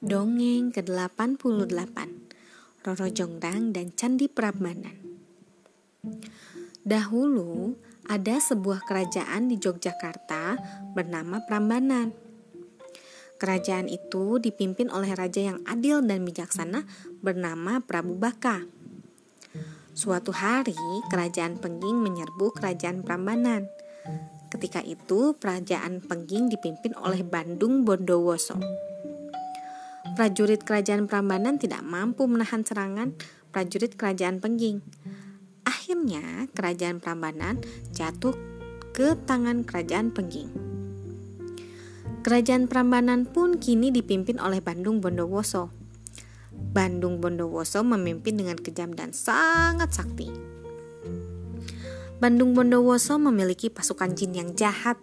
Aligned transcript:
Dongeng 0.00 0.72
ke-88 0.72 2.08
Roro 2.88 3.08
Jonggrang 3.12 3.76
dan 3.76 3.92
Candi 3.92 4.32
Prambanan 4.32 4.96
Dahulu 6.80 7.76
ada 8.08 8.40
sebuah 8.40 8.88
kerajaan 8.88 9.52
di 9.52 9.60
Yogyakarta 9.60 10.56
bernama 10.96 11.44
Prambanan. 11.44 12.16
Kerajaan 13.36 13.92
itu 13.92 14.40
dipimpin 14.40 14.88
oleh 14.88 15.12
raja 15.12 15.52
yang 15.52 15.60
adil 15.68 16.00
dan 16.00 16.24
bijaksana 16.24 16.88
bernama 17.20 17.84
Prabu 17.84 18.16
Baka. 18.16 18.64
Suatu 19.92 20.32
hari 20.32 20.80
kerajaan 21.12 21.60
Pengging 21.60 22.00
menyerbu 22.00 22.56
kerajaan 22.56 23.04
Prambanan. 23.04 23.68
Ketika 24.48 24.80
itu 24.80 25.36
kerajaan 25.36 26.00
Pengging 26.00 26.48
dipimpin 26.48 26.96
oleh 26.96 27.20
Bandung 27.20 27.84
Bondowoso 27.84 28.88
prajurit 30.20 30.60
kerajaan 30.60 31.08
Prambanan 31.08 31.56
tidak 31.56 31.80
mampu 31.80 32.28
menahan 32.28 32.60
serangan 32.60 33.16
prajurit 33.56 33.96
kerajaan 33.96 34.36
Pengging. 34.36 34.84
Akhirnya, 35.64 36.44
kerajaan 36.52 37.00
Prambanan 37.00 37.64
jatuh 37.96 38.36
ke 38.92 39.16
tangan 39.24 39.64
kerajaan 39.64 40.12
Pengging. 40.12 40.52
Kerajaan 42.20 42.68
Prambanan 42.68 43.24
pun 43.24 43.56
kini 43.56 43.88
dipimpin 43.88 44.36
oleh 44.36 44.60
Bandung 44.60 45.00
Bondowoso. 45.00 45.72
Bandung 46.52 47.16
Bondowoso 47.24 47.80
memimpin 47.80 48.36
dengan 48.36 48.60
kejam 48.60 48.92
dan 48.92 49.16
sangat 49.16 49.88
sakti. 49.96 50.28
Bandung 52.20 52.52
Bondowoso 52.52 53.16
memiliki 53.16 53.72
pasukan 53.72 54.12
jin 54.12 54.36
yang 54.36 54.52
jahat. 54.52 55.00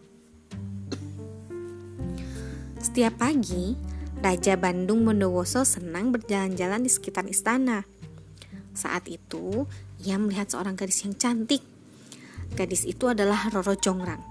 Setiap 2.77 3.17
pagi, 3.17 3.96
Raja 4.17 4.57
Bandung 4.57 5.05
Bondowoso 5.05 5.61
senang 5.61 6.09
berjalan-jalan 6.09 6.81
di 6.81 6.89
sekitar 6.89 7.29
istana. 7.29 7.85
Saat 8.73 9.05
itu, 9.07 9.69
ia 10.01 10.17
melihat 10.17 10.49
seorang 10.49 10.73
gadis 10.73 11.05
yang 11.05 11.13
cantik. 11.13 11.61
Gadis 12.57 12.83
itu 12.89 13.05
adalah 13.07 13.47
Roro 13.53 13.77
Jongrang, 13.77 14.21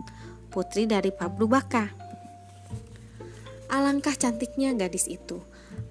putri 0.51 0.91
dari 0.91 1.15
Pablo 1.15 1.47
Baka. 1.47 1.87
Alangkah 3.71 4.15
cantiknya 4.19 4.75
gadis 4.75 5.07
itu. 5.07 5.39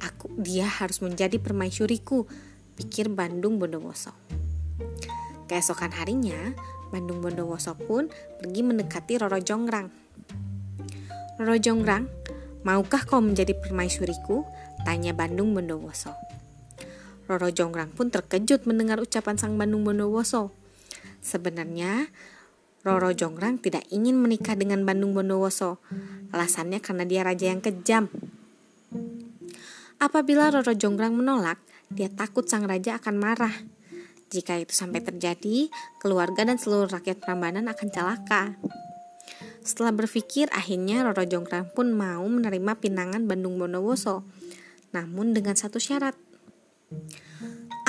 Aku 0.03 0.27
dia 0.39 0.67
harus 0.67 0.99
menjadi 0.99 1.39
permaisuriku, 1.39 2.27
pikir 2.75 3.07
Bandung 3.07 3.63
Bondowoso. 3.63 4.11
Keesokan 5.47 5.95
harinya, 5.95 6.51
Bandung 6.91 7.23
Bondowoso 7.23 7.79
pun 7.79 8.11
pergi 8.43 8.59
mendekati 8.59 9.19
Roro 9.23 9.39
Jongrang. 9.39 9.87
Roro 11.39 11.55
Jongrang, 11.59 12.07
Maukah 12.65 13.05
kau 13.05 13.21
menjadi 13.21 13.53
permaisuriku? 13.53 14.41
Tanya 14.81 15.13
Bandung 15.13 15.53
Bondowoso. 15.53 16.17
Roro 17.29 17.53
Jonggrang 17.53 17.93
pun 17.93 18.09
terkejut 18.09 18.65
mendengar 18.65 18.97
ucapan 18.97 19.37
sang 19.37 19.53
Bandung 19.53 19.85
Bondowoso. 19.85 20.49
Sebenarnya, 21.21 22.09
Roro 22.81 23.13
Jonggrang 23.13 23.61
tidak 23.61 23.85
ingin 23.93 24.17
menikah 24.17 24.57
dengan 24.57 24.81
Bandung 24.81 25.13
Bondowoso. 25.13 25.77
Alasannya 26.33 26.81
karena 26.81 27.05
dia 27.05 27.21
raja 27.21 27.53
yang 27.53 27.61
kejam. 27.61 28.09
Apabila 30.01 30.49
Roro 30.49 30.73
Jonggrang 30.73 31.13
menolak, 31.13 31.61
dia 31.93 32.09
takut 32.09 32.49
sang 32.49 32.65
raja 32.65 32.97
akan 32.97 33.15
marah. 33.21 33.53
Jika 34.33 34.57
itu 34.57 34.73
sampai 34.73 35.05
terjadi, 35.05 35.69
keluarga 36.01 36.41
dan 36.41 36.57
seluruh 36.57 36.89
rakyat 36.89 37.21
Prambanan 37.21 37.69
akan 37.69 37.87
celaka. 37.93 38.57
Setelah 39.65 39.97
berpikir, 39.97 40.45
akhirnya 40.53 41.01
Roro 41.01 41.25
Jonggrang 41.25 41.73
pun 41.73 41.89
mau 41.89 42.21
menerima 42.21 42.77
pinangan 42.77 43.25
Bandung 43.25 43.57
Bondowoso. 43.57 44.21
Namun 44.93 45.33
dengan 45.33 45.57
satu 45.57 45.81
syarat. 45.81 46.13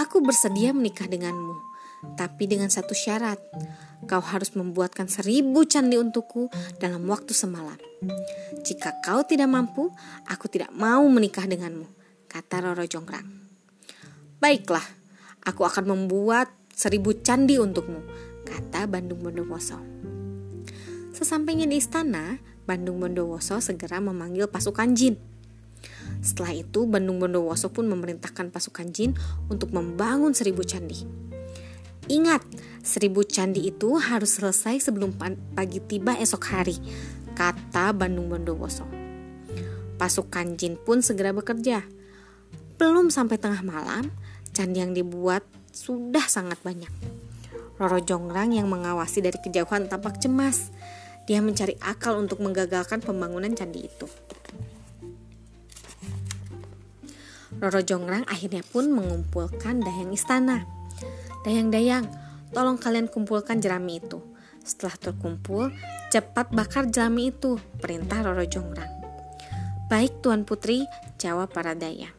Aku 0.00 0.24
bersedia 0.24 0.72
menikah 0.72 1.04
denganmu, 1.04 1.52
tapi 2.16 2.48
dengan 2.48 2.72
satu 2.72 2.96
syarat. 2.96 3.36
Kau 4.08 4.24
harus 4.24 4.56
membuatkan 4.56 5.04
seribu 5.04 5.68
candi 5.68 6.00
untukku 6.00 6.48
dalam 6.80 7.04
waktu 7.12 7.36
semalam. 7.36 7.76
Jika 8.64 8.96
kau 9.04 9.20
tidak 9.28 9.52
mampu, 9.52 9.92
aku 10.24 10.48
tidak 10.48 10.72
mau 10.72 11.04
menikah 11.12 11.44
denganmu, 11.44 11.84
kata 12.24 12.64
Roro 12.64 12.88
Jonggrang. 12.88 13.28
Baiklah, 14.40 14.84
aku 15.44 15.68
akan 15.68 15.92
membuat 15.92 16.48
seribu 16.72 17.12
candi 17.20 17.60
untukmu, 17.60 18.00
kata 18.48 18.88
Bandung 18.88 19.20
Bondowoso. 19.20 20.15
Sesampainya 21.16 21.64
di 21.64 21.80
istana, 21.80 22.36
Bandung 22.68 23.00
Bondowoso 23.00 23.56
segera 23.64 24.04
memanggil 24.04 24.52
pasukan 24.52 24.92
jin. 24.92 25.16
Setelah 26.20 26.52
itu, 26.52 26.84
Bandung 26.84 27.16
Bondowoso 27.16 27.72
pun 27.72 27.88
memerintahkan 27.88 28.52
pasukan 28.52 28.92
jin 28.92 29.16
untuk 29.48 29.72
membangun 29.72 30.36
seribu 30.36 30.60
candi. 30.60 31.08
Ingat, 32.12 32.44
seribu 32.84 33.24
candi 33.24 33.64
itu 33.64 33.96
harus 33.96 34.36
selesai 34.36 34.92
sebelum 34.92 35.16
pagi 35.56 35.80
tiba 35.80 36.20
esok 36.20 36.52
hari, 36.52 36.76
kata 37.32 37.96
Bandung 37.96 38.28
Bondowoso. 38.28 38.84
Pasukan 39.96 40.60
jin 40.60 40.76
pun 40.76 41.00
segera 41.00 41.32
bekerja. 41.32 41.80
Belum 42.76 43.08
sampai 43.08 43.40
tengah 43.40 43.64
malam, 43.64 44.12
candi 44.52 44.84
yang 44.84 44.92
dibuat 44.92 45.48
sudah 45.72 46.28
sangat 46.28 46.60
banyak. 46.60 46.92
Roro 47.80 48.04
Jongrang 48.04 48.52
yang 48.52 48.68
mengawasi 48.68 49.24
dari 49.24 49.40
kejauhan 49.40 49.88
tampak 49.88 50.20
cemas. 50.20 50.68
Dia 51.26 51.42
mencari 51.42 51.74
akal 51.82 52.22
untuk 52.22 52.38
menggagalkan 52.38 53.02
pembangunan 53.02 53.50
candi 53.50 53.90
itu. 53.90 54.06
Roro 57.58 57.82
Jongrang 57.82 58.22
akhirnya 58.30 58.62
pun 58.62 58.94
mengumpulkan 58.94 59.82
dayang 59.82 60.14
istana. 60.14 60.62
Dayang-dayang, 61.42 62.06
tolong 62.54 62.78
kalian 62.78 63.10
kumpulkan 63.10 63.58
jerami 63.58 63.98
itu. 63.98 64.22
Setelah 64.62 64.94
terkumpul, 64.94 65.74
cepat 66.14 66.54
bakar 66.54 66.86
jerami 66.94 67.34
itu, 67.34 67.58
perintah 67.82 68.22
Roro 68.22 68.46
Jongrang. 68.46 68.92
Baik 69.90 70.22
Tuan 70.22 70.46
Putri, 70.46 70.86
jawab 71.18 71.50
para 71.50 71.74
dayang. 71.74 72.14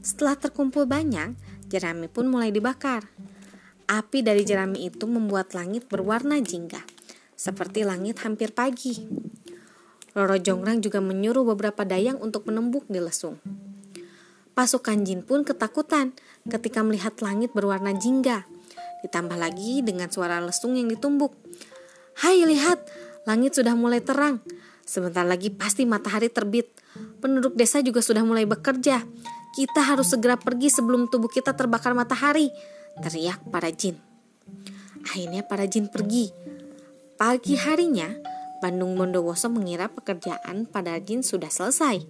Setelah 0.00 0.40
terkumpul 0.40 0.88
banyak, 0.88 1.36
jerami 1.68 2.08
pun 2.08 2.24
mulai 2.32 2.48
dibakar. 2.48 3.04
Api 3.84 4.24
dari 4.24 4.48
jerami 4.48 4.88
itu 4.88 5.04
membuat 5.04 5.52
langit 5.52 5.92
berwarna 5.92 6.40
jingga 6.40 6.87
seperti 7.38 7.86
langit 7.86 8.18
hampir 8.26 8.50
pagi. 8.50 8.98
Roro 10.10 10.34
Jongrang 10.34 10.82
juga 10.82 10.98
menyuruh 10.98 11.46
beberapa 11.54 11.86
dayang 11.86 12.18
untuk 12.18 12.50
menembuk 12.50 12.90
di 12.90 12.98
lesung. 12.98 13.38
Pasukan 14.58 15.06
jin 15.06 15.22
pun 15.22 15.46
ketakutan 15.46 16.10
ketika 16.50 16.82
melihat 16.82 17.14
langit 17.22 17.54
berwarna 17.54 17.94
jingga. 17.94 18.42
Ditambah 19.06 19.38
lagi 19.38 19.86
dengan 19.86 20.10
suara 20.10 20.42
lesung 20.42 20.74
yang 20.74 20.90
ditumbuk. 20.90 21.30
Hai 22.18 22.42
lihat, 22.42 22.82
langit 23.22 23.54
sudah 23.54 23.78
mulai 23.78 24.02
terang. 24.02 24.42
Sebentar 24.82 25.22
lagi 25.22 25.54
pasti 25.54 25.86
matahari 25.86 26.26
terbit. 26.26 26.74
Penduduk 27.22 27.54
desa 27.54 27.78
juga 27.78 28.02
sudah 28.02 28.26
mulai 28.26 28.50
bekerja. 28.50 29.06
Kita 29.54 29.86
harus 29.86 30.10
segera 30.10 30.34
pergi 30.34 30.74
sebelum 30.74 31.06
tubuh 31.06 31.30
kita 31.30 31.54
terbakar 31.54 31.94
matahari. 31.94 32.50
Teriak 32.98 33.46
para 33.54 33.70
jin. 33.70 33.94
Akhirnya 35.06 35.46
para 35.46 35.70
jin 35.70 35.86
pergi 35.86 36.47
Pagi 37.18 37.58
harinya, 37.58 38.06
Bandung 38.62 38.94
Bondowoso 38.94 39.50
mengira 39.50 39.90
pekerjaan 39.90 40.70
pada 40.70 40.94
jin 41.02 41.26
sudah 41.26 41.50
selesai. 41.50 42.06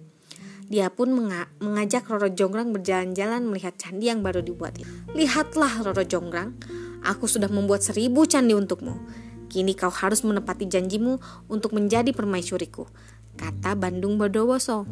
Dia 0.69 0.93
pun 0.93 1.09
mengajak 1.57 2.05
Roro 2.05 2.29
Jonggrang 2.29 2.69
berjalan-jalan 2.69 3.41
melihat 3.49 3.73
candi 3.73 4.13
yang 4.13 4.21
baru 4.21 4.45
dibuat. 4.45 4.77
Lihatlah 5.17 5.81
Roro 5.81 6.05
Jonggrang, 6.05 6.53
aku 7.01 7.25
sudah 7.25 7.49
membuat 7.49 7.81
seribu 7.81 8.29
candi 8.29 8.53
untukmu. 8.53 9.01
Kini 9.49 9.73
kau 9.73 9.89
harus 9.89 10.21
menepati 10.21 10.69
janjimu 10.69 11.17
untuk 11.49 11.73
menjadi 11.73 12.13
permaisuriku, 12.13 12.85
kata 13.33 13.73
Bandung 13.73 14.21
Bondowoso. 14.21 14.85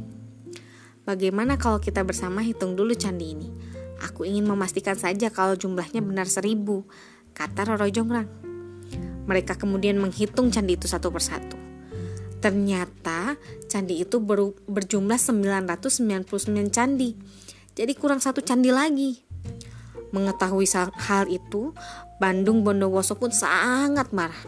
Bagaimana 1.05 1.61
kalau 1.61 1.77
kita 1.77 2.01
bersama 2.01 2.41
hitung 2.41 2.73
dulu 2.73 2.97
candi 2.97 3.37
ini? 3.37 3.53
Aku 4.01 4.25
ingin 4.25 4.49
memastikan 4.49 4.97
saja 4.97 5.29
kalau 5.29 5.53
jumlahnya 5.53 6.01
benar 6.01 6.25
seribu, 6.25 6.89
kata 7.37 7.69
Roro 7.69 7.85
Jonggrang. 7.85 8.46
Mereka 9.27 9.59
kemudian 9.59 9.99
menghitung 9.99 10.49
candi 10.49 10.79
itu 10.79 10.87
satu 10.87 11.11
persatu. 11.11 11.59
Ternyata 12.39 13.35
candi 13.67 13.99
itu 14.01 14.23
ber, 14.23 14.55
berjumlah 14.65 15.19
999 15.19 16.71
candi. 16.71 17.13
Jadi 17.77 17.93
kurang 17.93 18.23
satu 18.23 18.41
candi 18.41 18.71
lagi. 18.71 19.21
Mengetahui 20.15 20.65
hal 21.03 21.27
itu, 21.27 21.75
Bandung 22.17 22.63
Bondowoso 22.63 23.19
pun 23.19 23.29
sangat 23.29 24.15
marah. 24.15 24.39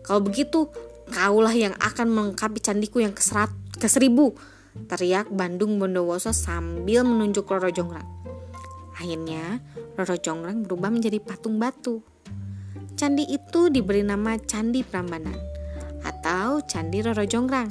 Kalau 0.00 0.24
begitu, 0.24 0.72
kaulah 1.12 1.52
yang 1.52 1.76
akan 1.76 2.08
melengkapi 2.08 2.64
candiku 2.64 3.04
yang 3.04 3.12
keserat, 3.12 3.52
ke 3.76 3.86
seribu. 3.86 4.34
Teriak 4.88 5.28
Bandung 5.28 5.76
Bondowoso 5.76 6.32
sambil 6.32 7.04
menunjuk 7.04 7.50
Roro 7.50 7.68
Jonggrang. 7.68 8.06
Akhirnya, 8.98 9.62
Roro 9.94 10.16
Jonggrang 10.18 10.66
berubah 10.66 10.90
menjadi 10.90 11.22
patung 11.22 11.60
batu. 11.60 12.02
Candi 12.98 13.22
itu 13.30 13.70
diberi 13.70 14.02
nama 14.02 14.34
Candi 14.42 14.82
Prambanan 14.82 15.38
atau 16.02 16.58
Candi 16.66 16.98
Roro 16.98 17.22
Jonggrang. 17.22 17.70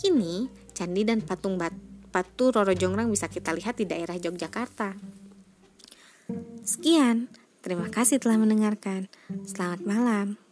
Kini, 0.00 0.48
candi 0.72 1.04
dan 1.04 1.20
patung 1.20 1.60
bat 1.60 1.76
Sepatu 2.10 2.50
Roro 2.50 2.74
Jongrang 2.74 3.06
bisa 3.06 3.30
kita 3.30 3.54
lihat 3.54 3.78
di 3.78 3.86
daerah 3.86 4.18
Yogyakarta. 4.18 4.98
Sekian, 6.66 7.30
terima 7.62 7.86
kasih 7.86 8.18
telah 8.18 8.34
mendengarkan. 8.34 9.06
Selamat 9.46 9.86
malam. 9.86 10.49